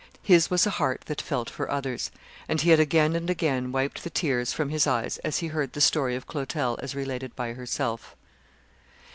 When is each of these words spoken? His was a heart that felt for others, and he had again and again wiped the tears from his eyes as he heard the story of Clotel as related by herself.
His 0.23 0.49
was 0.49 0.65
a 0.65 0.71
heart 0.71 1.01
that 1.01 1.21
felt 1.21 1.47
for 1.47 1.69
others, 1.69 2.09
and 2.49 2.59
he 2.59 2.71
had 2.71 2.79
again 2.79 3.15
and 3.15 3.29
again 3.29 3.71
wiped 3.71 4.03
the 4.03 4.09
tears 4.09 4.51
from 4.51 4.69
his 4.69 4.87
eyes 4.87 5.19
as 5.19 5.37
he 5.37 5.47
heard 5.49 5.73
the 5.73 5.79
story 5.79 6.15
of 6.15 6.25
Clotel 6.25 6.75
as 6.81 6.95
related 6.95 7.35
by 7.35 7.53
herself. 7.53 8.15